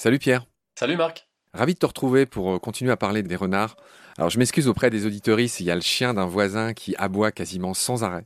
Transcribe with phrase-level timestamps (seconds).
[0.00, 0.46] Salut Pierre.
[0.78, 1.26] Salut Marc.
[1.52, 3.76] Ravi de te retrouver pour euh, continuer à parler des renards.
[4.16, 7.32] Alors je m'excuse auprès des auditoristes, il y a le chien d'un voisin qui aboie
[7.32, 8.24] quasiment sans arrêt.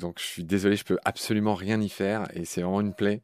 [0.00, 3.22] Donc je suis désolé, je peux absolument rien y faire et c'est vraiment une plaie.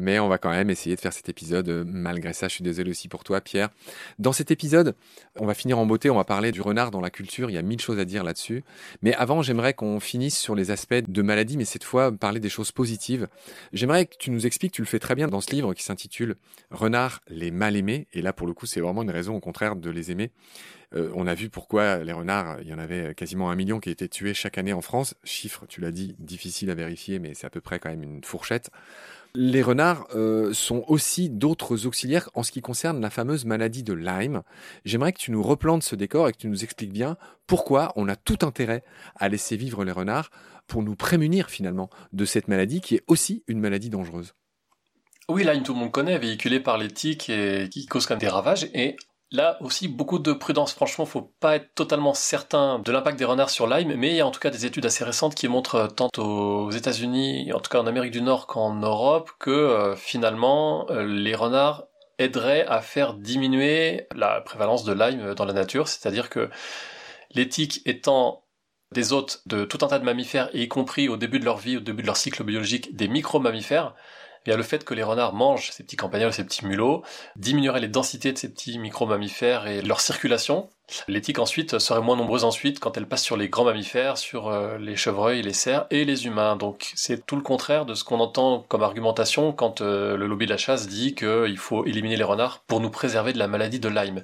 [0.00, 1.68] Mais on va quand même essayer de faire cet épisode.
[1.68, 3.68] euh, Malgré ça, je suis désolé aussi pour toi, Pierre.
[4.18, 4.94] Dans cet épisode,
[5.36, 6.10] on va finir en beauté.
[6.10, 7.50] On va parler du renard dans la culture.
[7.50, 8.64] Il y a mille choses à dire là-dessus.
[9.02, 12.48] Mais avant, j'aimerais qu'on finisse sur les aspects de maladie, mais cette fois, parler des
[12.48, 13.28] choses positives.
[13.72, 16.36] J'aimerais que tu nous expliques, tu le fais très bien dans ce livre qui s'intitule
[16.70, 18.06] Renard, les mal aimés.
[18.12, 20.30] Et là, pour le coup, c'est vraiment une raison au contraire de les aimer.
[20.92, 23.90] Euh, on a vu pourquoi les renards, il y en avait quasiment un million qui
[23.90, 25.14] étaient tués chaque année en France.
[25.22, 28.24] Chiffre, tu l'as dit, difficile à vérifier, mais c'est à peu près quand même une
[28.24, 28.70] fourchette.
[29.34, 33.92] Les renards euh, sont aussi d'autres auxiliaires en ce qui concerne la fameuse maladie de
[33.92, 34.42] Lyme.
[34.84, 38.08] J'aimerais que tu nous replantes ce décor et que tu nous expliques bien pourquoi on
[38.08, 38.82] a tout intérêt
[39.14, 40.30] à laisser vivre les renards
[40.66, 44.34] pour nous prémunir finalement de cette maladie qui est aussi une maladie dangereuse.
[45.28, 48.20] Oui, Lyme, tout le monde connaît, véhiculé par les tiques et qui cause quand même
[48.20, 48.68] des ravages.
[48.74, 48.96] Et
[49.32, 50.72] là aussi, beaucoup de prudence.
[50.72, 54.20] Franchement, faut pas être totalement certain de l'impact des renards sur Lyme, mais il y
[54.20, 57.60] a en tout cas des études assez récentes qui montrent euh, tant aux États-Unis, en
[57.60, 61.84] tout cas en Amérique du Nord qu'en Europe, que euh, finalement euh, les renards
[62.18, 65.88] aideraient à faire diminuer la prévalence de Lyme dans la nature.
[65.88, 66.50] C'est-à-dire que
[67.32, 67.48] les
[67.86, 68.44] étant
[68.92, 71.76] des hôtes de tout un tas de mammifères, y compris au début de leur vie,
[71.76, 73.94] au début de leur cycle biologique, des micro-mammifères,
[74.44, 77.02] bien le fait que les renards mangent ces petits campagnols, ces petits mulots,
[77.36, 80.68] diminuerait les densités de ces petits micro-mammifères et leur circulation.
[81.06, 84.48] Les tiques ensuite seraient moins nombreuses ensuite quand elles passent sur les grands mammifères, sur
[84.48, 86.56] euh, les chevreuils, les cerfs et les humains.
[86.56, 90.46] Donc c'est tout le contraire de ce qu'on entend comme argumentation quand euh, le lobby
[90.46, 93.78] de la chasse dit qu'il faut éliminer les renards pour nous préserver de la maladie
[93.78, 94.22] de Lyme.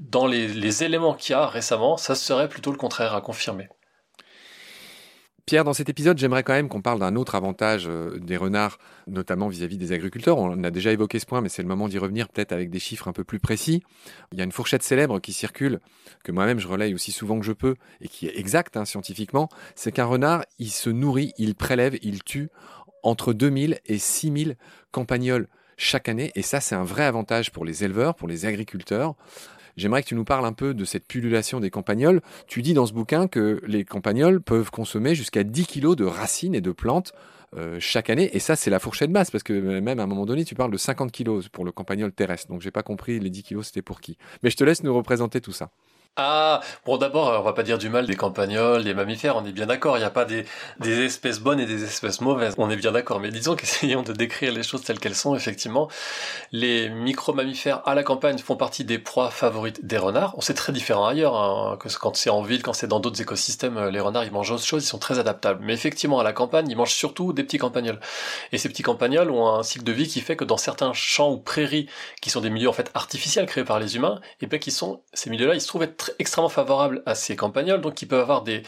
[0.00, 3.68] Dans les éléments qu'il y a récemment, ça serait plutôt le contraire à confirmer.
[5.44, 8.78] Pierre, dans cet épisode, j'aimerais quand même qu'on parle d'un autre avantage euh, des renards,
[9.08, 10.38] notamment vis-à-vis des agriculteurs.
[10.38, 12.78] On a déjà évoqué ce point, mais c'est le moment d'y revenir peut-être avec des
[12.78, 13.82] chiffres un peu plus précis.
[14.30, 15.80] Il y a une fourchette célèbre qui circule,
[16.22, 19.48] que moi-même je relaye aussi souvent que je peux, et qui est exacte hein, scientifiquement,
[19.74, 22.48] c'est qu'un renard, il se nourrit, il prélève, il tue
[23.02, 24.56] entre 2000 et 6000
[24.92, 29.16] campagnols chaque année, et ça c'est un vrai avantage pour les éleveurs, pour les agriculteurs.
[29.76, 32.20] J'aimerais que tu nous parles un peu de cette pullulation des campagnols.
[32.46, 36.54] Tu dis dans ce bouquin que les campagnols peuvent consommer jusqu'à 10 kilos de racines
[36.54, 37.12] et de plantes
[37.56, 38.30] euh, chaque année.
[38.34, 40.70] Et ça, c'est la fourchette basse, parce que même à un moment donné, tu parles
[40.70, 42.48] de 50 kilos pour le campagnol terrestre.
[42.48, 44.16] Donc, j'ai pas compris les 10 kilos, c'était pour qui.
[44.42, 45.70] Mais je te laisse nous représenter tout ça.
[46.16, 49.52] Ah, bon d'abord, on va pas dire du mal des campagnols, des mammifères, on est
[49.52, 50.44] bien d'accord, il n'y a pas des,
[50.78, 54.12] des espèces bonnes et des espèces mauvaises, on est bien d'accord, mais disons qu'essayons de
[54.12, 55.88] décrire les choses telles qu'elles sont, effectivement.
[56.50, 60.74] Les micro-mammifères à la campagne font partie des proies favorites des renards, on sait très
[60.74, 64.24] différent ailleurs, hein, que quand c'est en ville, quand c'est dans d'autres écosystèmes, les renards
[64.24, 66.92] ils mangent autre chose, ils sont très adaptables, mais effectivement à la campagne, ils mangent
[66.92, 68.00] surtout des petits campagnols.
[68.52, 71.30] Et ces petits campagnols ont un cycle de vie qui fait que dans certains champs
[71.32, 71.88] ou prairies,
[72.20, 75.02] qui sont des milieux en fait artificiels créés par les humains, et bien qui sont,
[75.14, 78.42] ces milieux-là, ils se trouvent être extrêmement favorables à ces campagnols, donc qui peuvent avoir
[78.42, 78.62] des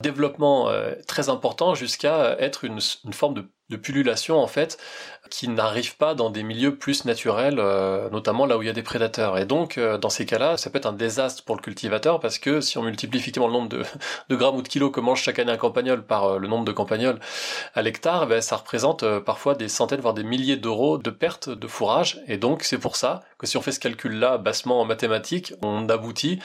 [0.00, 4.78] développements euh, très importants jusqu'à être une, une forme de, de, pullulation en fait,
[5.30, 8.74] qui n'arrive pas dans des milieux plus naturels, euh, notamment là où il y a
[8.74, 9.38] des prédateurs.
[9.38, 12.38] Et donc euh, dans ces cas-là, ça peut être un désastre pour le cultivateur parce
[12.38, 13.84] que si on multiplie effectivement le nombre de,
[14.36, 16.72] grammes ou de kilos que mange chaque année un campagnol par euh, le nombre de
[16.72, 17.18] campagnols
[17.74, 21.66] à l'hectare, ben, ça représente parfois des centaines voire des milliers d'euros de pertes de
[21.66, 22.20] fourrage.
[22.26, 25.88] Et donc c'est pour ça que si on fait ce calcul-là bassement en mathématiques, on
[25.88, 26.40] aboutit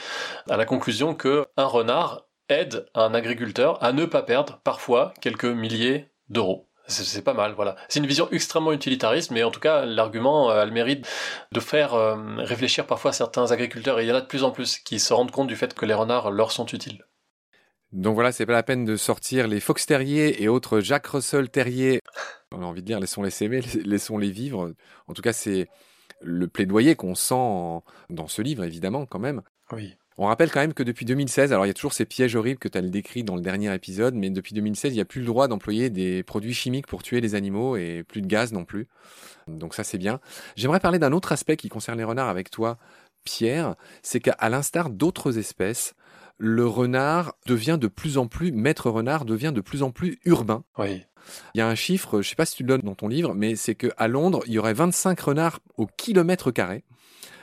[0.48, 5.44] à la conclusion que un renard aide un agriculteur à ne pas perdre parfois quelques
[5.44, 6.65] milliers d'euros.
[6.88, 7.76] C'est pas mal, voilà.
[7.88, 11.06] C'est une vision extrêmement utilitariste, mais en tout cas, l'argument a le mérite
[11.52, 14.52] de faire euh, réfléchir parfois certains agriculteurs, et il y en a de plus en
[14.52, 17.04] plus, qui se rendent compte du fait que les renards leur sont utiles.
[17.92, 21.48] Donc voilà, c'est pas la peine de sortir les Fox Terriers et autres Jack Russell
[21.48, 22.00] Terriers.
[22.52, 24.72] On a envie de dire, laissons-les s'aimer, laissons-les vivre.
[25.08, 25.68] En tout cas, c'est
[26.20, 27.82] le plaidoyer qu'on sent en...
[28.10, 29.42] dans ce livre, évidemment, quand même.
[29.72, 29.96] Oui.
[30.18, 32.58] On rappelle quand même que depuis 2016, alors il y a toujours ces pièges horribles
[32.58, 35.20] que tu as décrits dans le dernier épisode, mais depuis 2016, il n'y a plus
[35.20, 38.64] le droit d'employer des produits chimiques pour tuer les animaux et plus de gaz non
[38.64, 38.88] plus.
[39.46, 40.20] Donc ça c'est bien.
[40.56, 42.78] J'aimerais parler d'un autre aspect qui concerne les renards avec toi,
[43.24, 45.94] Pierre, c'est qu'à l'instar d'autres espèces,
[46.38, 50.64] le renard devient de plus en plus, maître renard devient de plus en plus urbain.
[50.78, 51.02] Oui.
[51.54, 53.08] Il y a un chiffre, je ne sais pas si tu le donnes dans ton
[53.08, 56.84] livre, mais c'est qu'à Londres, il y aurait 25 renards au kilomètre carré.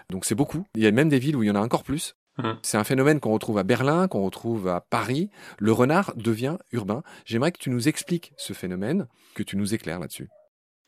[0.09, 0.65] Donc c'est beaucoup.
[0.75, 2.15] Il y a même des villes où il y en a encore plus.
[2.37, 2.51] Mmh.
[2.61, 5.29] C'est un phénomène qu'on retrouve à Berlin, qu'on retrouve à Paris.
[5.59, 7.03] Le renard devient urbain.
[7.25, 10.29] J'aimerais que tu nous expliques ce phénomène, que tu nous éclaires là-dessus.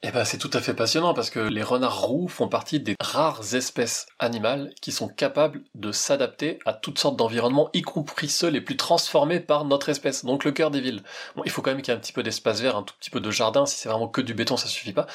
[0.07, 2.95] eh ben, c'est tout à fait passionnant parce que les renards roux font partie des
[2.99, 8.49] rares espèces animales qui sont capables de s'adapter à toutes sortes d'environnements, y compris ceux
[8.49, 11.01] les plus transformés par notre espèce, donc le cœur des villes.
[11.35, 12.93] Bon, il faut quand même qu'il y ait un petit peu d'espace vert, un tout
[12.99, 15.07] petit peu de jardin, si c'est vraiment que du béton, ça suffit pas.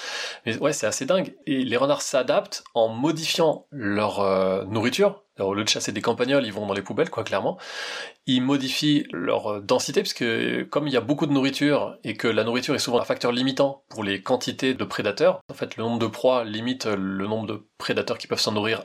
[0.44, 1.36] Mais ouais, c'est assez dingue.
[1.46, 6.44] Et les renards s'adaptent en modifiant leur euh, nourriture, au lieu de chasser des campagnols,
[6.44, 7.58] ils vont dans les poubelles, quoi, clairement.
[8.26, 10.24] Ils modifient leur euh, densité, puisque
[10.70, 13.32] comme il y a beaucoup de nourriture, et que la nourriture est souvent un facteur
[13.32, 17.46] limitant pour les quantités de prédateurs, en fait, le nombre de proies limite le nombre
[17.46, 18.84] de prédateurs qui peuvent s'en nourrir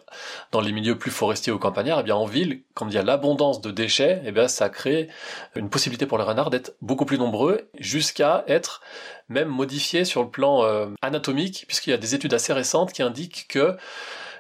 [0.51, 2.97] dans les milieux plus forestiers ou campagnards, et eh bien en ville, comme il y
[2.97, 5.09] a l'abondance de déchets, et eh bien ça crée
[5.55, 8.81] une possibilité pour les renards d'être beaucoup plus nombreux, jusqu'à être
[9.29, 13.01] même modifiés sur le plan euh, anatomique, puisqu'il y a des études assez récentes qui
[13.01, 13.75] indiquent que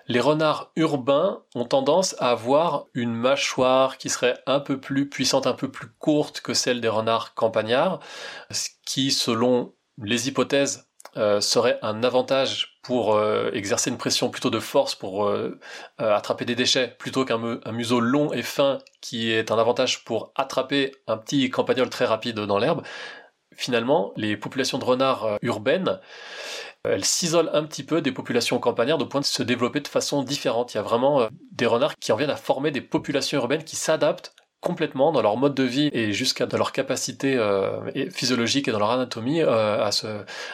[0.07, 5.47] les renards urbains ont tendance à avoir une mâchoire qui serait un peu plus puissante,
[5.47, 7.99] un peu plus courte que celle des renards campagnards,
[8.51, 10.87] ce qui, selon les hypothèses,
[11.17, 15.57] euh, serait un avantage pour euh, exercer une pression plutôt de force pour euh,
[15.97, 20.91] attraper des déchets plutôt qu'un museau long et fin qui est un avantage pour attraper
[21.07, 22.83] un petit campagnol très rapide dans l'herbe.
[23.55, 26.01] Finalement, les populations de renards urbaines
[26.89, 30.23] elle s'isole un petit peu des populations campagnardes au point de se développer de façon
[30.23, 30.73] différente.
[30.73, 33.63] Il y a vraiment euh, des renards qui en viennent à former des populations urbaines
[33.63, 38.67] qui s'adaptent complètement dans leur mode de vie et jusqu'à dans leur capacité euh, physiologique
[38.67, 40.07] et dans leur anatomie euh, à, ce,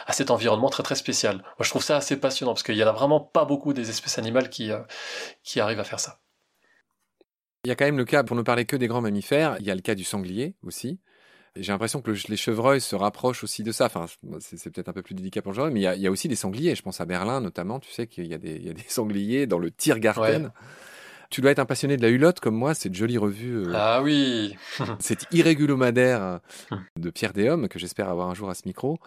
[0.06, 1.36] à cet environnement très très spécial.
[1.36, 3.88] Moi je trouve ça assez passionnant parce qu'il y en a vraiment pas beaucoup des
[3.88, 4.70] espèces animales qui,
[5.42, 6.18] qui arrivent à faire ça.
[7.64, 9.66] Il y a quand même le cas, pour ne parler que des grands mammifères, il
[9.66, 10.98] y a le cas du sanglier aussi.
[11.56, 13.86] J'ai l'impression que les chevreuils se rapprochent aussi de ça.
[13.86, 14.06] Enfin,
[14.40, 16.36] c'est peut-être un peu plus délicat pour le chevreuil, mais il y, a, aussi des
[16.36, 16.74] sangliers.
[16.74, 17.78] Je pense à Berlin notamment.
[17.78, 20.50] Tu sais qu'il y, a des sangliers dans le Tiergarten.
[21.32, 23.56] Tu dois être un passionné de la hulotte comme moi, cette jolie revue.
[23.56, 24.54] Euh, ah oui
[24.98, 26.40] Cette irrégulomadaire
[26.96, 28.98] de Pierre Déhomme, que j'espère avoir un jour à ce micro.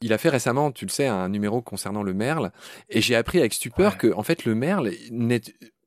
[0.00, 2.52] Il a fait récemment, tu le sais, un numéro concernant le merle.
[2.88, 5.42] Et j'ai appris avec stupeur que, en fait, le merle n'est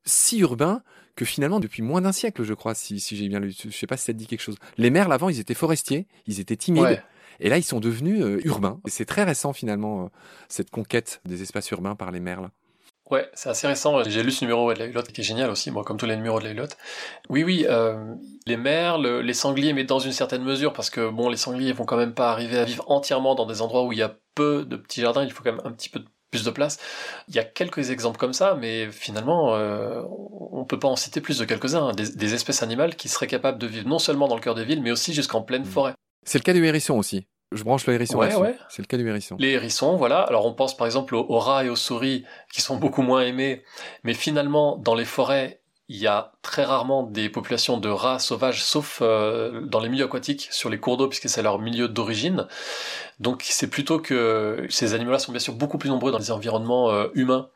[0.08, 0.82] si urbain
[1.16, 3.52] que finalement depuis moins d'un siècle, je crois, si, j'ai bien lu.
[3.52, 4.56] Je sais pas si ça te dit quelque chose.
[4.76, 7.02] Les merles avant, ils étaient forestiers, ils étaient timides.
[7.40, 8.80] Et là, ils sont devenus euh, urbains.
[8.86, 10.08] Et c'est très récent finalement euh,
[10.48, 12.50] cette conquête des espaces urbains par les merles.
[13.10, 14.02] Ouais, c'est assez récent.
[14.04, 16.16] J'ai lu ce numéro de la Hulotte qui est génial aussi, moi, comme tous les
[16.16, 16.76] numéros de la Hulotte.
[17.30, 18.14] Oui, oui, euh,
[18.46, 21.84] les merles, les sangliers, mais dans une certaine mesure, parce que bon, les sangliers vont
[21.84, 24.64] quand même pas arriver à vivre entièrement dans des endroits où il y a peu
[24.64, 25.24] de petits jardins.
[25.24, 26.78] Il faut quand même un petit peu de plus de place.
[27.28, 30.02] Il y a quelques exemples comme ça, mais finalement, euh,
[30.52, 31.88] on peut pas en citer plus de quelques-uns.
[31.88, 31.92] Hein.
[31.94, 34.82] Des, espèces animales qui seraient capables de vivre non seulement dans le cœur des villes,
[34.82, 35.66] mais aussi jusqu'en pleine mmh.
[35.66, 35.94] forêt.
[36.24, 37.26] C'est le cas du hérisson aussi.
[37.52, 38.18] Je branche le hérisson.
[38.18, 38.54] Ouais, ouais.
[38.68, 39.36] C'est le cas du hérisson.
[39.38, 40.20] Les hérissons, voilà.
[40.20, 43.62] Alors on pense par exemple aux rats et aux souris qui sont beaucoup moins aimés,
[44.04, 48.62] mais finalement dans les forêts, il y a très rarement des populations de rats sauvages,
[48.62, 52.46] sauf euh, dans les milieux aquatiques, sur les cours d'eau, puisque c'est leur milieu d'origine.
[53.20, 56.90] Donc c'est plutôt que ces animaux-là sont bien sûr beaucoup plus nombreux dans les environnements
[56.90, 57.48] euh, humains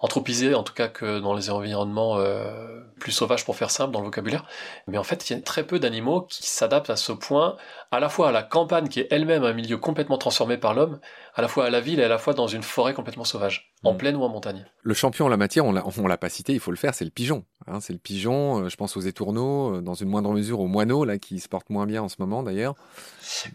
[0.00, 4.00] anthropisés en tout cas que dans les environnements euh, plus sauvages pour faire simple dans
[4.00, 4.44] le vocabulaire.
[4.86, 7.56] Mais en fait, il y a très peu d'animaux qui s'adaptent à ce point,
[7.90, 11.00] à la fois à la campagne qui est elle-même un milieu complètement transformé par l'homme,
[11.34, 13.72] à la fois à la ville et à la fois dans une forêt complètement sauvage,
[13.84, 13.96] en mm.
[13.96, 14.66] plaine ou en montagne.
[14.82, 17.04] Le champion en la matière, on l'a, l'a pas cité, il faut le faire, c'est
[17.04, 17.44] le pigeon.
[17.66, 20.66] Hein, c'est le pigeon, euh, je pense aux étourneaux, euh, dans une moindre mesure aux
[20.66, 22.74] moineaux, là, qui se portent moins bien en ce moment d'ailleurs.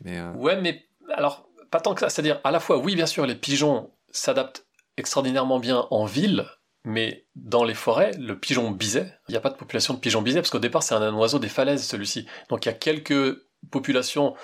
[0.04, 2.10] Mais, Ouais, mais alors, pas tant que ça.
[2.10, 4.66] C'est-à-dire, à la fois, oui, bien sûr, les pigeons s'adaptent
[4.98, 6.46] extraordinairement bien en ville,
[6.86, 10.22] mais dans les forêts, le pigeon biset, il n'y a pas de population de pigeons
[10.22, 12.28] biset, parce qu'au départ, c'est un, oiseau des falaises, celui-ci.
[12.50, 13.38] Donc il y a quelques
[13.72, 14.36] populations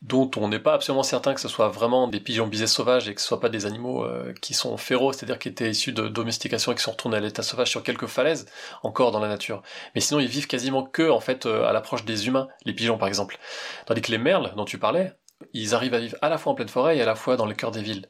[0.00, 3.14] dont on n'est pas absolument certain que ce soit vraiment des pigeons bisets sauvages et
[3.14, 6.06] que ce soit pas des animaux euh, qui sont féroces, c'est-à-dire qui étaient issus de
[6.06, 8.46] domestication et qui sont retournés à l'état sauvage sur quelques falaises,
[8.84, 9.62] encore dans la nature.
[9.96, 12.96] Mais sinon, ils vivent quasiment que, en fait, euh, à l'approche des humains, les pigeons
[12.96, 13.38] par exemple.
[13.86, 15.14] Tandis que les merles, dont tu parlais,
[15.52, 17.46] ils arrivent à vivre à la fois en pleine forêt et à la fois dans
[17.46, 18.08] le cœur des villes.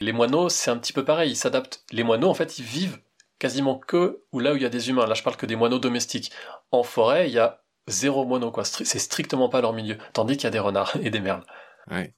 [0.00, 1.84] Les moineaux, c'est un petit peu pareil, ils s'adaptent.
[1.92, 2.98] Les moineaux, en fait, ils vivent
[3.38, 5.06] quasiment que ou là où il y a des humains.
[5.06, 6.32] Là, je parle que des moineaux domestiques.
[6.70, 8.64] En forêt, il y a zéro moineau, quoi.
[8.64, 9.96] C'est strictement pas leur milieu.
[10.12, 11.44] Tandis qu'il y a des renards et des merles.
[11.90, 12.14] Ouais.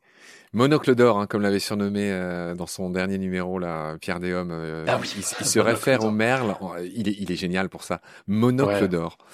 [0.52, 4.50] Monocle d'or, hein, comme l'avait surnommé euh, dans son dernier numéro, là, Pierre Déhomme.
[4.50, 5.12] Euh, ah oui.
[5.17, 6.57] il, se réfère au merle.
[6.93, 8.00] Il est, il est génial pour ça.
[8.26, 9.17] Monocle d'or.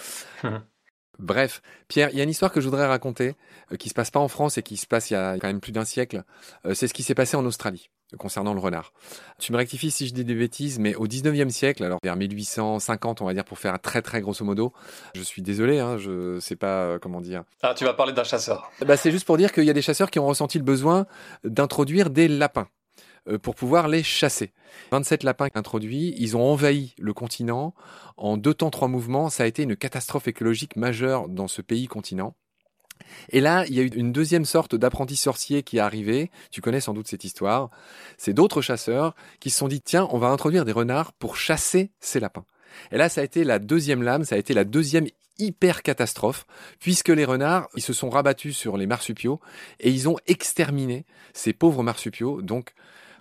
[1.18, 3.36] Bref, Pierre, il y a une histoire que je voudrais raconter,
[3.72, 5.46] euh, qui se passe pas en France et qui se passe il y a quand
[5.46, 6.24] même plus d'un siècle.
[6.66, 8.92] Euh, c'est ce qui s'est passé en Australie concernant le renard.
[9.38, 13.20] Tu me rectifies si je dis des bêtises, mais au 19e siècle, alors vers 1850,
[13.20, 14.72] on va dire pour faire un très très grosso modo,
[15.14, 17.44] je suis désolé, hein, je sais pas comment dire.
[17.62, 18.70] Ah, tu vas parler d'un chasseur.
[18.84, 21.06] Bah, c'est juste pour dire qu'il y a des chasseurs qui ont ressenti le besoin
[21.44, 22.68] d'introduire des lapins.
[23.28, 24.52] Euh, pour pouvoir les chasser.
[24.92, 27.74] 27 lapins introduits, ils ont envahi le continent
[28.16, 29.30] en deux temps, trois mouvements.
[29.30, 32.36] Ça a été une catastrophe écologique majeure dans ce pays continent.
[33.30, 36.30] Et là, il y a eu une deuxième sorte d'apprenti sorcier qui est arrivé.
[36.50, 37.70] Tu connais sans doute cette histoire.
[38.18, 41.90] C'est d'autres chasseurs qui se sont dit, tiens, on va introduire des renards pour chasser
[42.00, 42.44] ces lapins.
[42.92, 45.06] Et là, ça a été la deuxième lame, ça a été la deuxième
[45.38, 46.46] hyper catastrophe,
[46.80, 49.40] puisque les renards, ils se sont rabattus sur les marsupiaux
[49.80, 52.42] et ils ont exterminé ces pauvres marsupiaux.
[52.42, 52.72] Donc,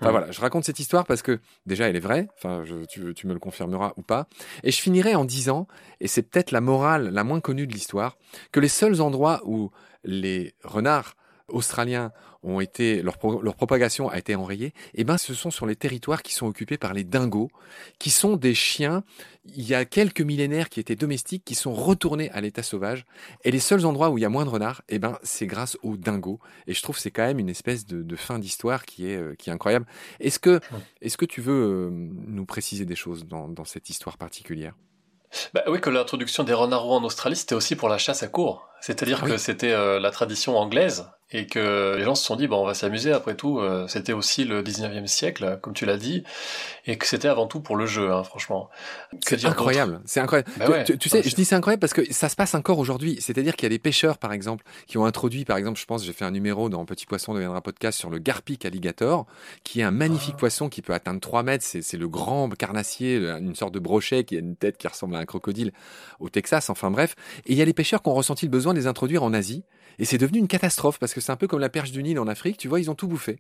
[0.06, 3.28] Enfin voilà, je raconte cette histoire parce que déjà elle est vraie, enfin tu, tu,
[3.28, 4.28] me le confirmeras ou pas.
[4.64, 5.68] Et je finirai en disant,
[6.00, 8.18] et c'est peut-être la morale la moins connue de l'histoire,
[8.52, 9.72] que les seuls endroits où
[10.04, 11.16] les renards
[11.48, 12.12] australiens
[12.46, 15.76] ont été leur, leur propagation a été enrayée, et eh ben ce sont sur les
[15.76, 17.50] territoires qui sont occupés par les dingos,
[18.00, 19.04] qui sont des chiens
[19.54, 23.06] il y a quelques millénaires qui étaient domestiques, qui sont retournés à l'état sauvage.
[23.44, 25.78] Et les seuls endroits où il y a moins de renards, eh ben c'est grâce
[25.84, 26.40] aux dingos.
[26.68, 29.36] Et je trouve c'est quand même une espèce de, de fin d'histoire qui est euh,
[29.36, 29.86] qui est incroyable.
[30.20, 30.60] Est-ce que
[31.02, 34.74] est-ce que tu veux euh, nous préciser des choses dans, dans cette histoire particulière?
[35.54, 38.70] Bah oui, que l'introduction des renards en Australie, c'était aussi pour la chasse à court.
[38.82, 42.48] C'est-à-dire ah que c'était euh, la tradition anglaise et que les gens se sont dit
[42.48, 45.98] bon on va s'amuser après tout euh, c'était aussi le 19e siècle comme tu l'as
[45.98, 46.24] dit
[46.86, 48.70] et que c'était avant tout pour le jeu hein, franchement.
[49.26, 50.50] C'est incroyable c'est incroyable.
[50.58, 53.18] Bah tu, sais je dis c'est incroyable parce que ça se passe encore aujourd'hui.
[53.22, 56.06] C'est-à-dire qu'il y a des pêcheurs par exemple qui ont introduit par exemple je pense
[56.06, 59.26] j'ai fait un numéro dans Petit Poisson deviendra podcast sur le garpic alligator
[59.64, 60.42] qui est un magnifique ah.
[60.42, 61.66] poisson qui peut atteindre 3 mètres.
[61.66, 65.20] C'est le grand carnassier une sorte de brochet qui a une tête qui ressemble à
[65.20, 65.72] un crocodile
[66.20, 66.70] au Texas.
[66.70, 67.16] Enfin bref.
[67.48, 69.34] Et il y a les pêcheurs qui ont ressenti le besoin de les introduire en
[69.34, 69.64] Asie
[70.00, 72.20] et c'est devenu une catastrophe parce que c'est un peu comme la perche du Nil
[72.20, 73.40] en Afrique, tu vois, ils ont tout bouffé.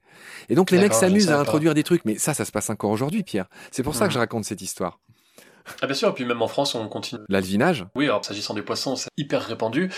[0.50, 2.91] Et donc les mecs s'amusent à introduire des trucs, mais ça, ça se passe encore
[2.91, 3.45] aujourd'hui, Pierre.
[3.71, 5.00] C'est pour ça que je raconte cette histoire.
[5.81, 7.21] Ah bien sûr, et puis même en France, on continue.
[7.27, 9.91] L'alvinage Oui, alors s'agissant des poissons, c'est hyper répandu,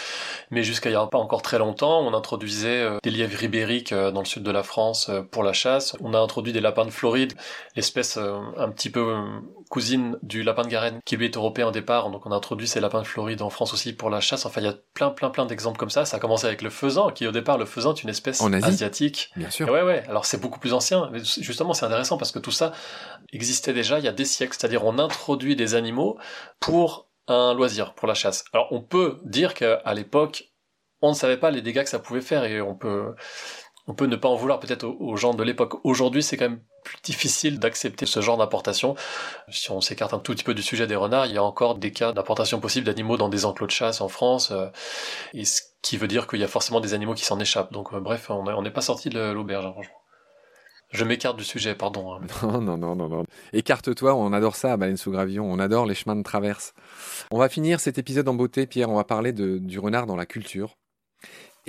[0.49, 3.91] mais jusqu'à il n'y a pas encore très longtemps, on introduisait euh, des lièvres ibériques
[3.91, 5.95] euh, dans le sud de la France euh, pour la chasse.
[5.99, 7.33] On a introduit des lapins de Floride,
[7.75, 9.13] l'espèce un petit peu
[9.69, 12.67] cousine du lapin de Garenne, qui lui est européen au départ, donc on a introduit
[12.67, 14.45] ces lapins de Floride en France aussi pour la chasse.
[14.45, 16.05] Enfin, il y a plein, plein, plein d'exemples comme ça.
[16.05, 19.31] Ça a commencé avec le faisan, qui au départ, le faisan est une espèce asiatique.
[19.36, 19.69] Bien sûr.
[19.69, 20.03] ouais, ouais.
[20.07, 21.09] Alors c'est beaucoup plus ancien.
[21.12, 22.71] Mais justement, c'est intéressant parce que tout ça
[23.33, 24.55] existait déjà il y a des siècles.
[24.57, 26.17] C'est-à-dire, on introduit des animaux
[26.59, 28.45] pour un loisir, pour la chasse.
[28.53, 30.51] Alors, on peut dire qu'à l'époque,
[31.01, 33.13] on ne savait pas les dégâts que ça pouvait faire et on peut,
[33.88, 35.75] on peut ne pas en vouloir peut-être aux, gens de l'époque.
[35.83, 36.62] Aujourd'hui, c'est quand même
[37.03, 38.96] difficile d'accepter ce genre d'importation.
[39.50, 41.75] Si on s'écarte un tout petit peu du sujet des renards, il y a encore
[41.75, 44.67] des cas d'importation possible d'animaux dans des enclos de chasse en France, euh,
[45.34, 47.72] et ce qui veut dire qu'il y a forcément des animaux qui s'en échappent.
[47.72, 49.96] Donc euh, bref, on n'est pas sorti de l'auberge, hein, franchement.
[50.91, 52.13] Je m'écarte du sujet, pardon.
[52.13, 52.22] Hein.
[52.44, 53.25] Non, non, non, non, non.
[53.51, 56.74] Écarte-toi, on adore ça à Baleine sous Gravion, on adore les chemins de traverse.
[57.29, 60.15] On va finir cet épisode en beauté, Pierre, on va parler de, du renard dans
[60.15, 60.77] la culture.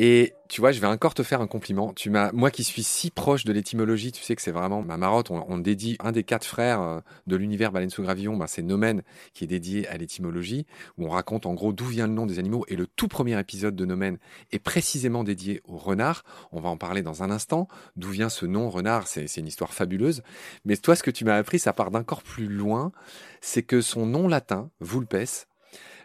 [0.00, 1.93] Et tu vois, je vais encore te faire un compliment.
[1.93, 4.97] Tu m'as, moi qui suis si proche de l'étymologie, tu sais que c'est vraiment ma
[4.97, 5.33] marotte.
[5.33, 9.02] On, dédie un des quatre frères euh, de l'univers Baleine sous Gravillon, ben c'est Nomen
[9.35, 10.67] qui est dédié à l'étymologie,
[10.99, 12.64] où on raconte en gros d'où vient le nom des animaux.
[12.69, 14.19] Et le tout premier épisode de Nomen
[14.52, 16.23] est précisément dédié au renard.
[16.52, 17.67] On va en parler dans un instant.
[17.97, 19.09] D'où vient ce nom renard?
[19.09, 20.23] C'est une histoire fabuleuse.
[20.64, 22.93] Mais toi, ce que tu m'as appris, ça part d'encore plus loin.
[23.40, 25.47] C'est que son nom latin, vulpes,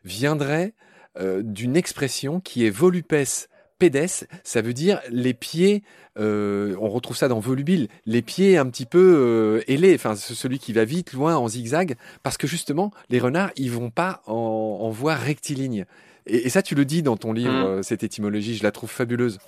[0.03, 0.73] viendrait
[1.19, 3.13] euh, d'une expression qui est volupes
[3.89, 5.83] pédes, ça veut dire les pieds,
[6.19, 10.59] euh, on retrouve ça dans volubile, les pieds un petit peu euh, ailés, enfin celui
[10.59, 14.89] qui va vite, loin, en zigzag, parce que justement, les renards, ils vont pas en,
[14.89, 15.85] voie rectiligne.
[16.25, 17.65] Et, ça, tu le dis dans ton livre, mmh.
[17.65, 19.39] euh, cette étymologie, je la trouve fabuleuse.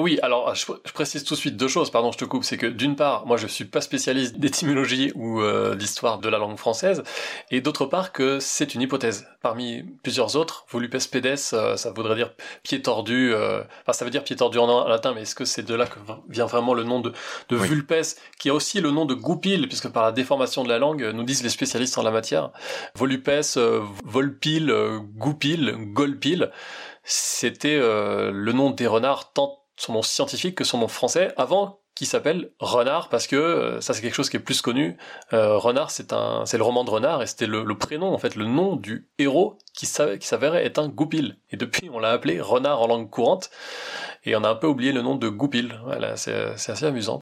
[0.00, 0.64] Oui, alors je,
[0.94, 3.36] précise tout de suite deux choses, pardon, je te coupe, c'est que d'une part, moi
[3.36, 7.02] je suis pas spécialiste d'étymologie ou euh, d'histoire de la langue française,
[7.50, 9.26] et d'autre part que c'est une hypothèse.
[9.42, 14.10] Parmi plusieurs autres, volupes pedes, euh, ça voudrait dire pied tordu, euh, enfin ça veut
[14.10, 16.84] dire pied tordu en, latin, mais est-ce que c'est de là que vient vraiment le
[16.84, 17.12] nom de,
[17.50, 20.78] de vulpes, qui a aussi le nom de goupil, puisque par la déformation de la
[20.78, 22.52] langue, nous disent les spécialistes en la matière,
[22.94, 23.30] volupes,
[24.04, 24.74] volpil,
[25.16, 26.50] goupil, golpil,
[27.04, 32.06] c'était le nom des renards tant son nom scientifique que son nom français avant qui
[32.06, 34.96] s'appelle Renard parce que euh, ça c'est quelque chose qui est plus connu.
[35.32, 38.36] Euh, Renard c'est un c'est le roman de Renard et c'était le, prénom en fait
[38.36, 42.40] le nom du héros qui qui s'avérait être un goupil et depuis on l'a appelé
[42.40, 43.50] Renard en langue courante
[44.24, 45.80] et on a un peu oublié le nom de goupil.
[45.84, 47.19] Voilà c'est assez amusant.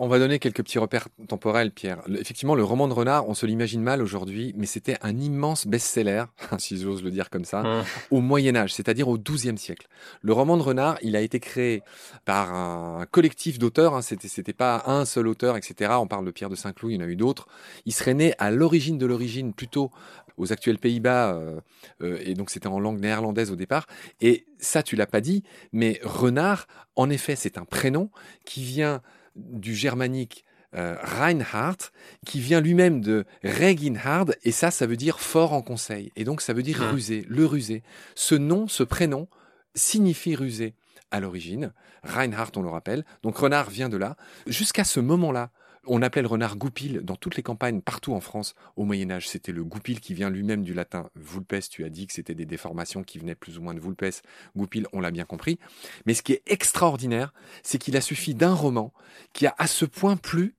[0.00, 2.02] On va donner quelques petits repères temporels, Pierre.
[2.18, 6.24] effectivement, le roman de Renard, on se l'imagine mal aujourd'hui, mais c'était un immense best-seller,
[6.58, 7.84] si j'ose le dire comme ça, mmh.
[8.10, 9.86] au Moyen Âge, c'est-à-dire au XIIe siècle.
[10.22, 11.82] Le roman de Renard, il a été créé
[12.24, 13.94] par un collectif d'auteurs.
[13.94, 15.92] Hein, c'était, c'était pas un seul auteur, etc.
[15.98, 17.46] On parle de Pierre de Saint-Cloud, il y en a eu d'autres.
[17.86, 19.90] Il serait né à l'origine de l'origine, plutôt
[20.36, 21.60] aux actuels Pays-Bas, euh,
[22.02, 23.86] euh, et donc c'était en langue néerlandaise au départ.
[24.20, 28.10] Et ça, tu l'as pas dit, mais Renard, en effet, c'est un prénom
[28.44, 29.02] qui vient
[29.36, 31.90] du germanique euh, Reinhardt,
[32.24, 36.10] qui vient lui-même de Reginhard, et ça, ça veut dire fort en conseil.
[36.16, 37.82] Et donc, ça veut dire rusé, le rusé.
[38.14, 39.28] Ce nom, ce prénom,
[39.74, 40.74] signifie rusé
[41.10, 41.72] à l'origine.
[42.02, 43.04] Reinhardt, on le rappelle.
[43.22, 44.16] Donc renard vient de là.
[44.46, 45.50] Jusqu'à ce moment-là,
[45.86, 49.28] on appelait le renard goupil dans toutes les campagnes partout en France au Moyen Âge.
[49.28, 51.68] C'était le goupil qui vient lui-même du latin vulpes.
[51.70, 54.22] Tu as dit que c'était des déformations qui venaient plus ou moins de vulpes.
[54.56, 55.58] Goupil, on l'a bien compris.
[56.06, 58.92] Mais ce qui est extraordinaire, c'est qu'il a suffi d'un roman
[59.32, 60.54] qui a à ce point plu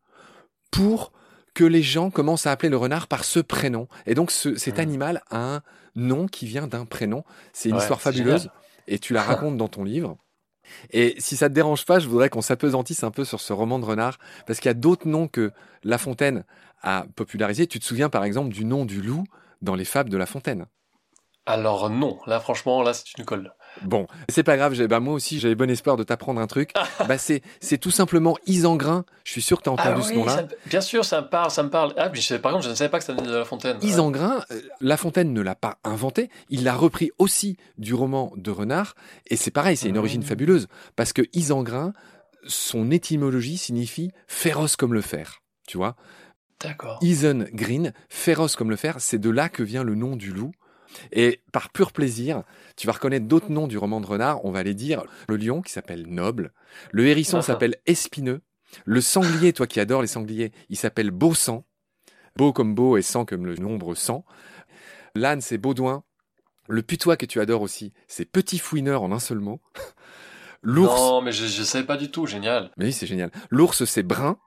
[0.72, 1.14] pour
[1.54, 3.88] que les gens commencent à appeler le renard par ce prénom.
[4.06, 4.82] Et donc cet mmh.
[4.82, 5.62] animal a un
[5.96, 7.24] nom qui vient d'un prénom.
[7.54, 8.50] C'est une histoire fabuleuse
[8.88, 10.18] et tu la racontes dans ton livre.
[10.92, 13.80] Et si ça te dérange pas, je voudrais qu'on s'apesantisse un peu sur ce roman
[13.80, 15.52] de renard, parce qu'il y a d'autres noms que
[15.84, 16.44] La Fontaine
[16.82, 17.68] a popularisé.
[17.68, 19.24] Tu te souviens par exemple du nom du loup
[19.62, 20.66] dans les fables de La Fontaine?
[21.46, 23.54] Alors non, là franchement, là c'est une colle.
[23.82, 26.72] Bon, c'est pas grave, bah, moi aussi j'avais bon espoir de t'apprendre un truc.
[27.08, 29.06] bah c'est c'est tout simplement Isengrin.
[29.24, 30.48] Je suis sûr que tu as entendu ah ce nom-là.
[30.66, 31.94] Bien sûr, ça me parle, ça me parle.
[31.98, 33.78] Ah, je, par contre, je ne savais pas que ça venait de La Fontaine.
[33.82, 38.52] Isengrin, euh, La Fontaine ne l'a pas inventé, il l'a repris aussi du roman de
[38.52, 38.96] Renard
[39.28, 40.26] et c'est pareil, c'est une origine mmh.
[40.26, 41.94] fabuleuse parce que Isengrin,
[42.46, 45.96] son étymologie signifie féroce comme le fer, tu vois?
[46.64, 47.00] D'accord.
[47.02, 50.52] Isen Green, féroce comme le fer, c'est de là que vient le nom du loup.
[51.12, 52.44] Et par pur plaisir,
[52.76, 54.44] tu vas reconnaître d'autres noms du roman de renard.
[54.46, 55.04] On va les dire.
[55.28, 56.54] Le lion qui s'appelle Noble.
[56.92, 57.42] Le hérisson ah.
[57.42, 58.42] s'appelle Espineux.
[58.86, 61.66] Le sanglier, toi qui adores les sangliers, il s'appelle Beau Sang.
[62.36, 64.26] Beau comme beau et sang comme le nombre 100.
[65.16, 66.04] L'âne, c'est Baudouin.
[66.68, 69.62] Le putois que tu adores aussi, c'est Petit Fouineur en un seul mot.
[70.64, 70.96] L'ours.
[70.96, 72.72] Non, mais je ne savais pas du tout, génial.
[72.78, 73.32] Mais oui, c'est génial.
[73.50, 74.38] L'ours, c'est Brun.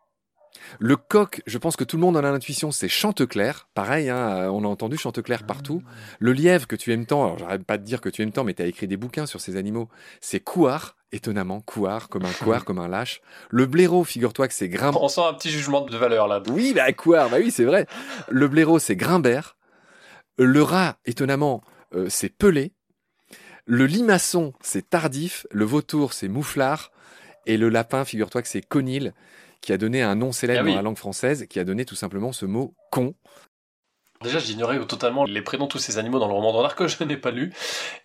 [0.78, 3.68] Le coq, je pense que tout le monde en a l'intuition, c'est Chanteclair.
[3.74, 5.82] Pareil, hein, on a entendu Chanteclair partout.
[6.18, 8.44] Le lièvre que tu aimes tant, alors j'arrête pas de dire que tu aimes tant,
[8.44, 9.88] mais tu as écrit des bouquins sur ces animaux,
[10.20, 13.20] c'est Couard, étonnamment, Couard, comme un couard, comme un lâche.
[13.50, 15.02] Le blaireau, figure-toi que c'est Grimbert.
[15.02, 16.42] On sent un petit jugement de valeur là.
[16.48, 17.86] Oui, bah Couard, bah oui, c'est vrai.
[18.28, 19.56] Le blaireau, c'est Grimbert.
[20.38, 21.62] Le rat, étonnamment,
[21.94, 22.72] euh, c'est Pelé.
[23.64, 25.46] Le limaçon, c'est Tardif.
[25.50, 26.92] Le vautour, c'est Mouflard.
[27.46, 29.12] Et le lapin, figure-toi que c'est Conil
[29.66, 31.96] qui a donné un nom célèbre ah dans la langue française, qui a donné tout
[31.96, 33.14] simplement ce mot con.
[34.22, 37.02] Déjà, j'ignorais totalement les prénoms de tous ces animaux dans le roman de que je
[37.02, 37.52] n'ai pas lu.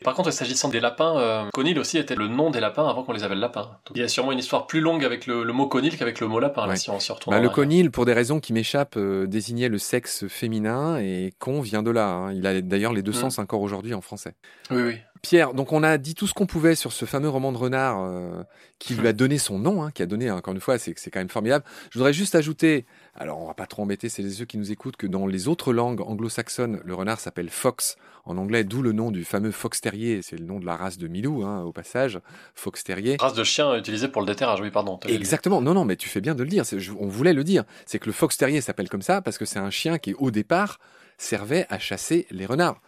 [0.04, 3.14] Par contre, s'agissant des lapins, euh, Conil aussi était le nom des lapins avant qu'on
[3.14, 3.78] les appelle lapins.
[3.94, 6.40] il y a sûrement une histoire plus longue avec le, mot Conil qu'avec le mot
[6.40, 7.36] lapin, si on s'y retourne.
[7.36, 11.62] Bah, le Conil, pour des raisons qui m'échappent, euh, désignait le sexe féminin et con
[11.62, 12.10] vient de là.
[12.10, 12.34] Hein.
[12.34, 13.22] Il a d'ailleurs les deux mm.
[13.22, 14.34] sens encore aujourd'hui en français.
[14.72, 14.96] Oui, oui.
[15.22, 18.02] Pierre, donc on a dit tout ce qu'on pouvait sur ce fameux roman de Renard
[18.02, 18.44] euh,
[18.80, 21.20] qui lui a donné son nom, hein, qui a donné, encore une fois, c'est quand
[21.20, 21.64] même formidable.
[21.92, 24.98] Je voudrais juste ajouter, alors on va pas trop embêter c'est ceux qui nous écoutent,
[24.98, 29.12] que dans les autres langues anglo-saxonnes, le renard s'appelle fox en anglais, d'où le nom
[29.12, 32.20] du fameux fox terrier, c'est le nom de la race de Milou, hein, au passage,
[32.56, 33.18] fox terrier.
[33.20, 35.00] Race de chien utilisée pour le déterrage, oui, pardon.
[35.08, 36.64] Exactement, non, non, mais tu fais bien de le dire,
[37.00, 39.60] on voulait le dire, c'est que le fox terrier s'appelle comme ça parce que c'est
[39.60, 40.80] un chien qui, au départ,
[41.18, 42.82] servait à chasser les renards.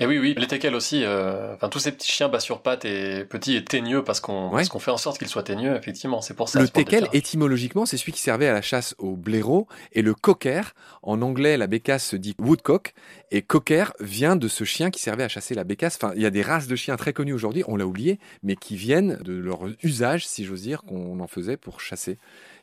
[0.00, 2.86] Et oui, oui, les teckels aussi, euh, enfin tous ces petits chiens bas sur pattes
[2.86, 6.32] et petits et teigneux parce qu'on qu'on fait en sorte qu'ils soient teigneux, effectivement, c'est
[6.32, 6.58] pour ça.
[6.58, 10.72] Le teckel, étymologiquement, c'est celui qui servait à la chasse au blaireau et le cocker,
[11.02, 12.94] en anglais, la bécasse se dit woodcock
[13.30, 15.98] et cocker vient de ce chien qui servait à chasser la bécasse.
[16.02, 18.56] Enfin, il y a des races de chiens très connues aujourd'hui, on l'a oublié, mais
[18.56, 22.16] qui viennent de leur usage, si j'ose dire, qu'on en faisait pour chasser.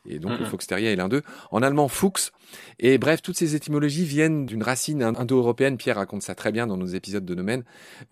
[0.06, 1.22] Et donc, le fox terrier est l'un d'eux.
[1.50, 2.30] En allemand, Fuchs.
[2.78, 5.76] Et bref, toutes ces étymologies viennent d'une racine indo-européenne.
[5.76, 7.64] Pierre raconte ça très bien dans nos épisodes de Nomen,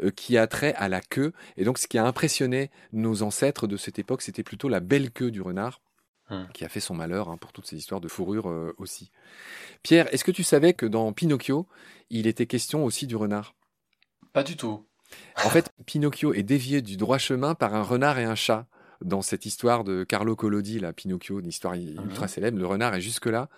[0.03, 1.33] euh, qui a trait à la queue.
[1.57, 5.11] Et donc, ce qui a impressionné nos ancêtres de cette époque, c'était plutôt la belle
[5.11, 5.81] queue du renard.
[6.29, 6.49] Hum.
[6.53, 9.13] qui a fait son malheur hein, pour toutes ces histoires de fourrure euh, aussi.
[9.85, 11.69] Pierre, est-ce que tu savais que dans Pinocchio,
[12.11, 13.55] il était question aussi du renard?
[14.33, 14.85] Pas du tout.
[15.45, 18.67] En fait, Pinocchio est dévié du droit chemin par un renard et un chat
[19.05, 21.97] dans cette histoire de Carlo Collodi, la Pinocchio, une histoire mhm.
[22.05, 22.59] ultra célèbre.
[22.59, 23.49] Le renard est jusque-là.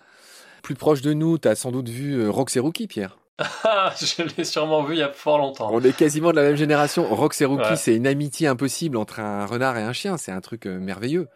[0.63, 3.17] Plus proche de nous, tu as sans doute vu euh, Rox et Rookie, Pierre.
[3.63, 5.69] Ah, je l'ai sûrement vu il y a fort longtemps.
[5.71, 7.07] On est quasiment de la même génération.
[7.13, 10.17] Rox et Rookie, c'est une amitié impossible entre un renard et un chien.
[10.17, 11.27] C'est un truc euh, merveilleux.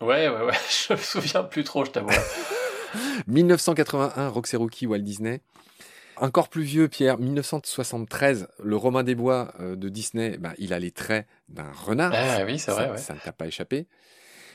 [0.00, 0.54] Ouais, ouais, ouais.
[0.88, 2.08] Je me souviens plus trop, je t'avoue.
[3.26, 5.42] 1981, Rox et Rookie, Walt Disney.
[6.20, 10.78] Encore plus vieux, Pierre, 1973, le Romain des Bois euh, de Disney, bah, il a
[10.78, 12.12] les traits d'un renard.
[12.14, 12.96] Ah oui, c'est vrai.
[12.98, 13.86] Ça, ne t'a pas échappé.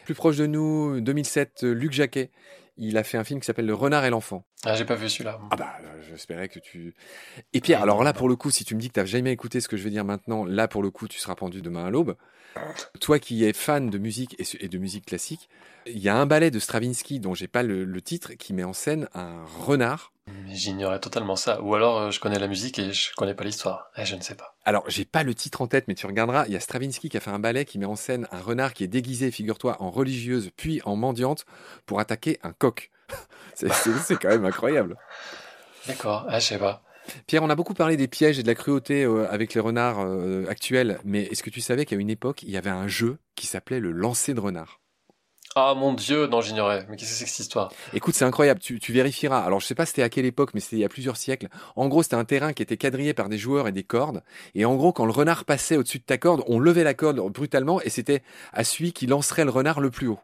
[0.06, 2.32] Plus proche de nous, 2007, Luc Jacquet.
[2.78, 4.46] Il a fait un film qui s'appelle Le Renard et l'enfant.
[4.66, 5.40] Ah, j'ai pas vu celui-là.
[5.52, 5.78] Ah bah,
[6.10, 6.96] j'espérais que tu.
[7.54, 9.32] Et Pierre, alors là, pour le coup, si tu me dis que tu n'as jamais
[9.32, 11.86] écouté ce que je vais dire maintenant, là, pour le coup, tu seras pendu demain
[11.86, 12.16] à l'aube.
[13.00, 15.50] Toi qui es fan de musique et de musique classique,
[15.86, 18.74] il y a un ballet de Stravinsky dont j'ai pas le, titre qui met en
[18.74, 20.12] scène un renard.
[20.48, 21.62] J'ignorais totalement ça.
[21.62, 23.92] Ou alors euh, je connais la musique et je connais pas l'histoire.
[23.98, 24.56] Eh, je ne sais pas.
[24.64, 26.46] Alors j'ai pas le titre en tête, mais tu regarderas.
[26.48, 28.74] Il y a Stravinsky qui a fait un ballet qui met en scène un renard
[28.74, 31.46] qui est déguisé, figure-toi, en religieuse puis en mendiante
[31.86, 32.90] pour attaquer un coq.
[33.54, 34.98] c'est quand même incroyable.
[35.88, 36.26] D'accord.
[36.30, 36.84] Ah, je sais pas.
[37.28, 40.00] Pierre, on a beaucoup parlé des pièges et de la cruauté euh, avec les renards
[40.00, 43.18] euh, actuels, mais est-ce que tu savais qu'à une époque, il y avait un jeu
[43.36, 44.80] qui s'appelait le lancer de renard
[45.56, 46.84] ah mon dieu, non j'ignorais.
[46.90, 47.72] Mais qu'est-ce que c'est que cette histoire?
[47.94, 49.40] Écoute, c'est incroyable, tu, vérifieras.
[49.44, 51.48] Alors je sais pas c'était à quelle époque, mais c'était il y a plusieurs siècles.
[51.76, 54.24] En gros, c'était un terrain qui était quadrillé par des joueurs et des cordes.
[54.56, 57.20] Et en gros, quand le renard passait au-dessus de ta corde, on levait la corde
[57.32, 60.20] brutalement et c'était à celui qui lancerait le renard le plus haut.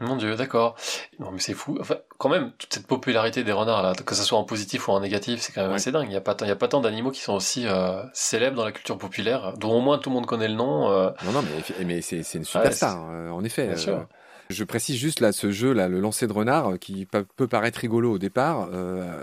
[0.00, 0.74] Mon dieu, d'accord.
[1.20, 1.78] Non mais c'est fou.
[1.80, 4.90] Enfin, quand même, toute cette popularité des renards, là, que ce soit en positif ou
[4.90, 6.06] en négatif, c'est quand même assez dingue.
[6.06, 8.56] Il n'y a pas, il y a pas tant d'animaux qui sont aussi euh, célèbres
[8.56, 10.90] dans la culture populaire, dont au moins tout le monde connaît le nom.
[10.90, 11.10] Euh.
[11.24, 13.68] Non, non, mais, mais c'est une superstar, euh, en effet.
[13.68, 14.06] Bien sûr.
[14.50, 18.12] Je précise juste là ce jeu là, le lancer de renard, qui peut paraître rigolo
[18.12, 18.68] au départ.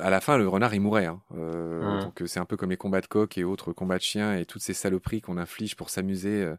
[0.01, 1.05] à la fin, le renard il mourait.
[1.05, 1.19] Hein.
[1.29, 1.99] Mmh.
[1.99, 4.45] Donc c'est un peu comme les combats de coq et autres combats de chiens et
[4.45, 6.49] toutes ces saloperies qu'on inflige pour s'amuser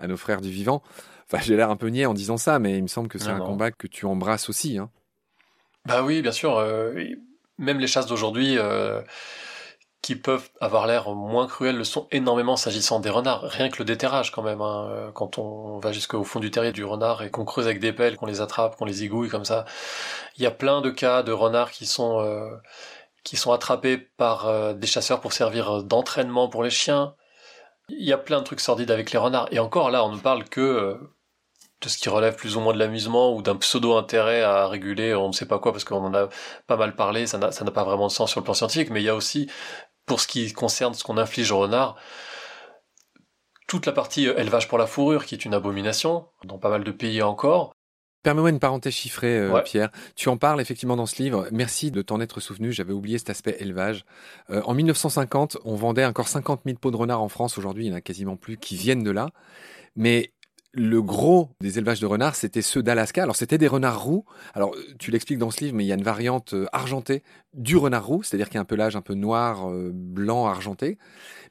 [0.00, 0.82] à nos frères du vivant.
[1.32, 3.28] Enfin, j'ai l'air un peu niais en disant ça, mais il me semble que c'est
[3.28, 4.78] un combat que tu embrasses aussi.
[4.78, 4.90] Hein.
[5.86, 6.56] Bah oui, bien sûr.
[6.58, 6.92] Euh,
[7.56, 9.00] même les chasses d'aujourd'hui, euh,
[10.02, 13.42] qui peuvent avoir l'air moins cruelles, le sont énormément s'agissant des renards.
[13.42, 14.60] Rien que le déterrage quand même.
[14.60, 14.88] Hein.
[14.90, 17.92] Euh, quand on va jusqu'au fond du terrier du renard et qu'on creuse avec des
[17.92, 19.66] pelles, qu'on les attrape, qu'on les égouille comme ça,
[20.36, 22.26] il y a plein de cas de renards qui sont
[23.22, 27.14] qui sont attrapés par des chasseurs pour servir d'entraînement pour les chiens.
[27.88, 29.48] Il y a plein de trucs sordides avec les renards.
[29.52, 30.98] Et encore là, on ne parle que
[31.80, 35.28] de ce qui relève plus ou moins de l'amusement ou d'un pseudo-intérêt à réguler, on
[35.28, 36.28] ne sait pas quoi, parce qu'on en a
[36.66, 39.04] pas mal parlé, ça n'a, pas vraiment de sens sur le plan scientifique, mais il
[39.04, 39.50] y a aussi,
[40.06, 41.96] pour ce qui concerne ce qu'on inflige au renard,
[43.66, 46.84] toute la partie euh, élevage pour la fourrure, qui est une abomination, dans pas mal
[46.84, 47.72] de pays encore.
[48.22, 49.90] Permets-moi une parenthèse chiffrée, euh, Pierre.
[50.14, 51.48] Tu en parles effectivement dans ce livre.
[51.52, 52.70] Merci de t'en être souvenu.
[52.70, 54.04] J'avais oublié cet aspect élevage.
[54.50, 57.56] Euh, en 1950, on vendait encore 50 000 pots de renard en France.
[57.56, 59.30] Aujourd'hui, il n'y en a quasiment plus qui viennent de là.
[59.96, 60.32] Mais
[60.72, 63.22] le gros des élevages de renards, c'était ceux d'Alaska.
[63.22, 64.24] Alors, c'était des renards roux.
[64.54, 67.22] Alors, tu l'expliques dans ce livre, mais il y a une variante euh, argentée
[67.54, 70.98] du renard roux, c'est-à-dire qu'il y a un pelage un peu noir, euh, blanc, argenté.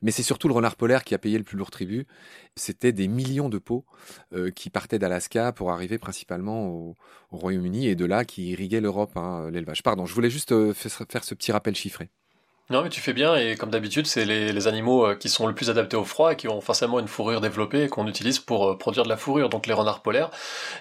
[0.02, 2.08] Mais c'est surtout le renard polaire qui a payé le plus lourd tribut.
[2.56, 3.62] C'était des millions de
[4.34, 6.96] euh, qui partaient d'Alaska pour arriver principalement au,
[7.32, 9.84] Royaume-Uni et de là qui irriguaient l'Europe, hein, l'élevage.
[9.84, 12.10] Pardon, je voulais juste faire ce petit rappel chiffré.
[12.72, 15.48] Non, mais tu fais bien, et comme d'habitude, c'est les, les, animaux euh, qui sont
[15.48, 18.70] le plus adaptés au froid et qui ont forcément une fourrure développée qu'on utilise pour
[18.70, 20.30] euh, produire de la fourrure, donc les renards polaires,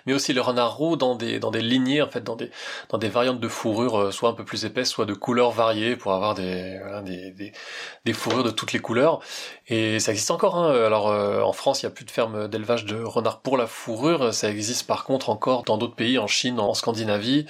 [0.04, 2.50] mais aussi les renards roux dans des, dans des lignées, en fait, dans des,
[2.90, 5.96] dans des variantes de fourrure, euh, soit un peu plus épaisses, soit de couleurs variées,
[5.96, 7.52] pour avoir des, des, des,
[8.04, 9.20] des, fourrures de toutes les couleurs.
[9.68, 10.70] Et ça existe encore, hein.
[10.70, 14.34] alors en France, il n'y a plus de fermes d'élevage de renards pour la fourrure,
[14.34, 17.46] ça existe par contre encore dans d'autres pays, en Chine, en Scandinavie,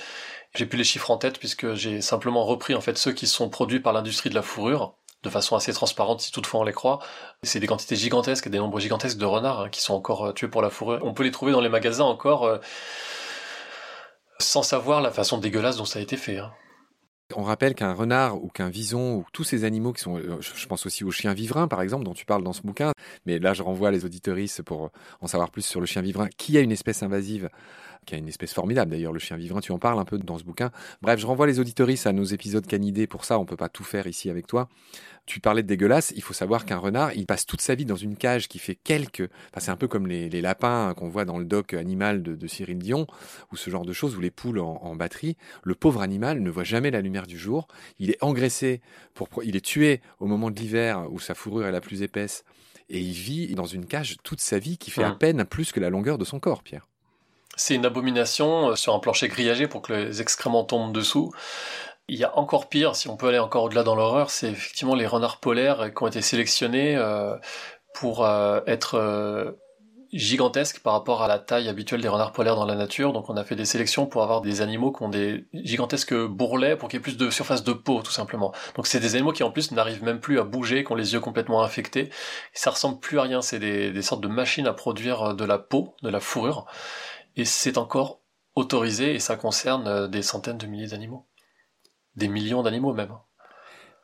[0.55, 3.49] j'ai plus les chiffres en tête puisque j'ai simplement repris en fait ceux qui sont
[3.49, 7.01] produits par l'industrie de la fourrure de façon assez transparente si toutefois on les croit.
[7.43, 10.49] C'est des quantités gigantesques des nombres gigantesques de renards hein, qui sont encore euh, tués
[10.49, 11.01] pour la fourrure.
[11.03, 12.59] On peut les trouver dans les magasins encore euh,
[14.39, 16.39] sans savoir la façon dégueulasse dont ça a été fait.
[16.39, 16.53] Hein.
[17.37, 20.67] On rappelle qu'un renard ou qu'un vison ou tous ces animaux qui sont, euh, je
[20.67, 22.93] pense aussi au chien vivrin par exemple dont tu parles dans ce bouquin,
[23.27, 26.57] mais là je renvoie les auditoristes pour en savoir plus sur le chien vivrin qui
[26.57, 27.51] a une espèce invasive
[28.09, 30.39] qui a une espèce formidable d'ailleurs, le chien vivant, tu en parles un peu dans
[30.39, 30.71] ce bouquin.
[31.03, 33.85] Bref, je renvoie les auditoristes à nos épisodes canidés pour ça, on peut pas tout
[33.85, 34.71] faire ici avec toi.
[35.27, 37.97] Tu parlais de dégueulasse, il faut savoir qu'un renard, il passe toute sa vie dans
[37.97, 39.29] une cage qui fait quelques...
[39.51, 42.79] Enfin, c'est un peu comme les, lapins qu'on voit dans le doc animal de, Cyril
[42.79, 43.07] Dion,
[43.53, 45.37] ou ce genre de choses, ou les poules en, batterie.
[45.63, 47.69] Le pauvre animal ne voit jamais la lumière du jour,
[47.99, 48.81] il est engraissé,
[49.13, 52.45] pour, il est tué au moment de l'hiver où sa fourrure est la plus épaisse,
[52.89, 55.81] et il vit dans une cage toute sa vie qui fait à peine plus que
[55.81, 56.89] la longueur de son corps, Pierre.
[57.59, 61.33] C'est une abomination euh, sur un plancher grillagé pour que les excréments tombent dessous.
[62.09, 64.95] Il y a encore pire, si on peut aller encore au-delà dans l'horreur, c'est effectivement
[64.95, 67.37] les renards polaires qui ont été sélectionnés euh,
[67.93, 69.57] pour euh, être
[70.13, 73.13] gigantesques par rapport à la taille habituelle des renards polaires dans la nature.
[73.13, 76.77] Donc on a fait des sélections pour avoir des animaux qui ont des gigantesques bourrelets
[76.77, 78.55] pour qu'il y ait plus de surface de peau tout simplement.
[78.77, 81.13] Donc c'est des animaux qui en plus n'arrivent même plus à bouger, qui ont les
[81.13, 82.05] yeux complètement infectés.
[82.05, 82.11] Et
[82.55, 85.59] ça ressemble plus à rien, c'est des, des sortes de machines à produire de la
[85.59, 86.65] peau, de la fourrure
[87.39, 88.21] et c'est encore
[88.57, 91.27] autorisé et ça concerne euh, des centaines de milliers d'animaux.
[92.17, 93.13] Des millions d'animaux même.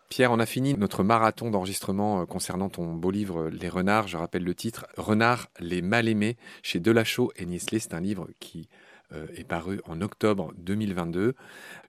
[0.08, 4.06] Pierre, on a fini notre marathon d'enregistrement euh, concernant ton beau livre Les Renards.
[4.06, 7.80] Je rappelle le titre Renards, les mal aimés chez Delachaux et Niesley.
[7.80, 8.68] C'est un livre qui
[9.12, 11.34] euh, est paru en octobre 2022.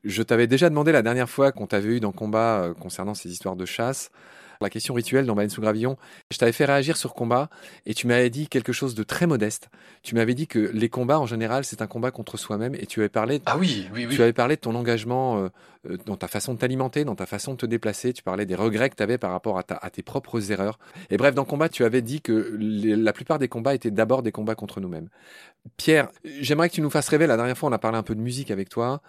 [0.03, 3.55] Je t'avais déjà demandé la dernière fois qu'on t'avait eu dans Combat concernant ces histoires
[3.55, 4.09] de chasse
[4.61, 5.97] la question rituelle dans Baleine sous gravillon.
[6.31, 7.49] Je t'avais fait réagir sur combat
[7.85, 9.69] et tu m'avais dit quelque chose de très modeste.
[10.03, 12.99] Tu m'avais dit que les combats en général c'est un combat contre soi-même et tu
[12.99, 13.41] avais parlé.
[13.45, 14.15] Ah oui, oui, oui.
[14.15, 15.49] Tu avais parlé de ton engagement euh,
[15.89, 18.13] euh, dans ta façon de t'alimenter, dans ta façon de te déplacer.
[18.13, 20.79] Tu parlais des regrets que tu avais par rapport à, à, tes propres erreurs.
[21.09, 24.31] Et bref, dans Combat, tu avais dit que la plupart des combats étaient d'abord des
[24.31, 25.09] combats contre nous-mêmes.
[25.77, 27.27] Pierre, j'aimerais que tu nous fasses rêver.
[27.27, 29.01] La dernière fois, on a parlé un peu de musique avec toi.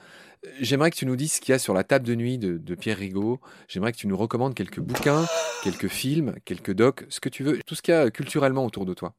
[0.61, 2.59] J'aimerais que tu nous dises ce qu'il y a sur la table de nuit de,
[2.59, 3.41] de Pierre Rigaud.
[3.69, 5.27] J'aimerais que tu nous recommandes quelques bouquins,
[5.65, 8.87] quelques films, quelques docs, ce que tu veux, tout ce qu'il y a culturellement autour
[8.87, 9.15] de toi.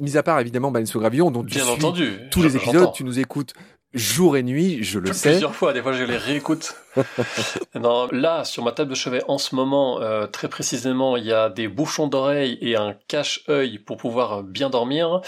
[0.00, 3.04] Mis à part évidemment Baleine sous Gravillon, dont tu Bien entendu, tous les épisodes, tu
[3.04, 3.52] nous écoutes
[3.94, 5.30] jour et nuit, je le sais.
[5.30, 6.74] Plusieurs fois, des fois je les réécoute.
[7.74, 11.32] non, là, sur ma table de chevet, en ce moment, euh, très précisément, il y
[11.32, 15.20] a des bouchons d'oreilles et un cache-œil pour pouvoir bien dormir.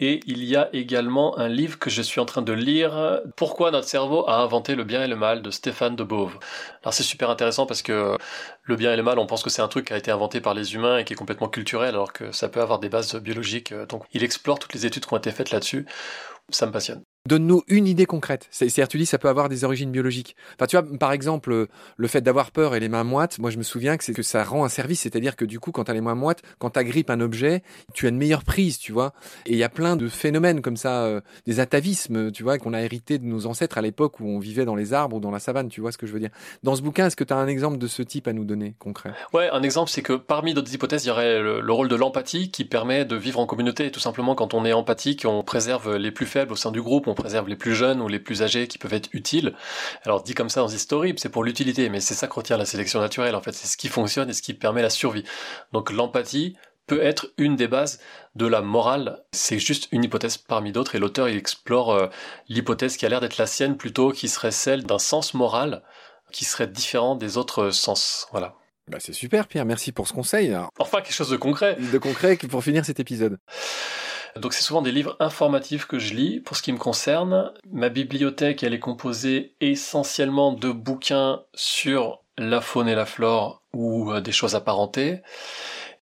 [0.00, 3.70] Et il y a également un livre que je suis en train de lire, Pourquoi
[3.70, 6.38] notre cerveau a inventé le bien et le mal de Stéphane de Beauve.
[6.82, 8.16] Alors c'est super intéressant parce que
[8.62, 10.40] le bien et le mal, on pense que c'est un truc qui a été inventé
[10.40, 13.16] par les humains et qui est complètement culturel, alors que ça peut avoir des bases
[13.16, 13.74] biologiques.
[13.88, 15.84] Donc il explore toutes les études qui ont été faites là-dessus.
[16.50, 17.02] Ça me passionne.
[17.26, 18.48] Donne-nous une idée concrète.
[18.50, 20.34] C'est-à-dire, tu dis, ça peut avoir des origines biologiques.
[20.54, 23.58] Enfin, tu vois, par exemple, le fait d'avoir peur et les mains moites, moi, je
[23.58, 25.00] me souviens que que ça rend un service.
[25.00, 27.62] C'est-à-dire que du coup, quand tu as les mains moites, quand tu agrippes un objet,
[27.92, 29.12] tu as une meilleure prise, tu vois.
[29.46, 32.72] Et il y a plein de phénomènes comme ça, euh, des atavismes, tu vois, qu'on
[32.72, 35.30] a hérité de nos ancêtres à l'époque où on vivait dans les arbres ou dans
[35.30, 36.30] la savane, tu vois ce que je veux dire.
[36.62, 38.74] Dans ce bouquin, est-ce que tu as un exemple de ce type à nous donner,
[38.78, 39.12] concret?
[39.34, 41.96] Ouais, un exemple, c'est que parmi d'autres hypothèses, il y aurait le, le rôle de
[41.96, 43.90] l'empathie qui permet de vivre en communauté.
[43.90, 47.06] Tout simplement, quand on est empathique, on préserve les plus faibles au sein du groupe,
[47.18, 49.54] préserve les plus jeunes ou les plus âgés qui peuvent être utiles.
[50.04, 52.64] Alors dit comme ça dans History, c'est pour l'utilité, mais c'est ça que retient la
[52.64, 55.24] sélection naturelle en fait, c'est ce qui fonctionne et ce qui permet la survie.
[55.72, 58.00] Donc l'empathie peut être une des bases
[58.34, 59.22] de la morale.
[59.32, 62.06] C'est juste une hypothèse parmi d'autres et l'auteur il explore euh,
[62.48, 65.82] l'hypothèse qui a l'air d'être la sienne plutôt qui serait celle d'un sens moral
[66.32, 68.26] qui serait différent des autres sens.
[68.32, 68.54] Voilà.
[68.88, 70.56] Bah c'est super Pierre, merci pour ce conseil.
[70.78, 71.76] Enfin quelque chose de concret.
[71.92, 73.38] De concret pour finir cet épisode.
[74.36, 77.52] Donc c'est souvent des livres informatifs que je lis pour ce qui me concerne.
[77.70, 84.12] Ma bibliothèque, elle est composée essentiellement de bouquins sur la faune et la flore ou
[84.12, 85.22] euh, des choses apparentées.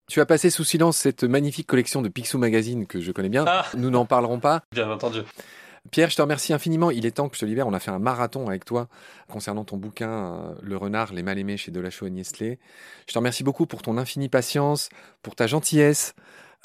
[0.08, 3.44] Tu as passé sous silence cette magnifique collection de Picsou Magazine que je connais bien.
[3.48, 4.62] Ah Nous n'en parlerons pas.
[4.70, 5.22] Bien entendu.
[5.90, 6.90] Pierre, je te remercie infiniment.
[6.90, 7.66] Il est temps que je te libère.
[7.66, 8.88] On a fait un marathon avec toi
[9.28, 12.58] concernant ton bouquin euh, Le renard, les mal-aimés chez Delachaux et Niestlé.
[13.08, 14.88] Je te remercie beaucoup pour ton infinie patience,
[15.22, 16.14] pour ta gentillesse,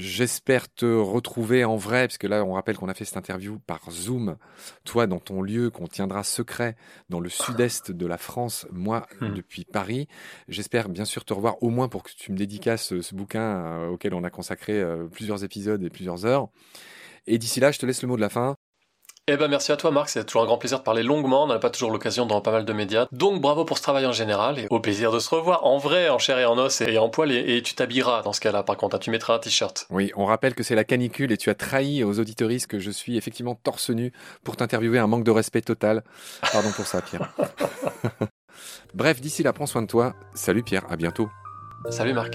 [0.02, 3.60] J'espère te retrouver en vrai, parce que là, on rappelle qu'on a fait cette interview
[3.60, 4.36] par Zoom,
[4.84, 6.74] toi dans ton lieu qu'on tiendra secret
[7.08, 9.32] dans le sud-est de la France, moi hmm.
[9.32, 10.08] depuis Paris.
[10.48, 13.88] J'espère bien sûr te revoir au moins pour que tu me dédicaces ce bouquin euh,
[13.90, 16.48] auquel on a consacré euh, plusieurs épisodes et plusieurs heures.
[17.28, 18.56] Et d'ici là, je te laisse le mot de la fin.
[19.34, 21.46] Eh ben merci à toi Marc, c'est toujours un grand plaisir de parler longuement, on
[21.46, 23.06] n'a pas toujours l'occasion dans pas mal de médias.
[23.12, 26.10] Donc bravo pour ce travail en général et au plaisir de se revoir en vrai,
[26.10, 28.76] en chair et en os et en poil et, tu t'habilleras dans ce cas-là par
[28.76, 29.86] contre, hein, tu mettras un t-shirt.
[29.88, 32.90] Oui, on rappelle que c'est la canicule et tu as trahi aux auditoristes que je
[32.90, 34.12] suis effectivement torse nu
[34.44, 36.04] pour t'interviewer, un manque de respect total.
[36.52, 37.32] Pardon pour ça Pierre.
[38.94, 40.12] Bref, d'ici là, prends soin de toi.
[40.34, 41.30] Salut Pierre, à bientôt.
[41.88, 42.34] Salut Marc.